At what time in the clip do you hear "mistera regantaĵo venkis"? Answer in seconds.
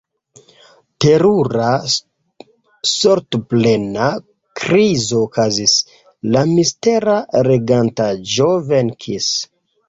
6.55-9.31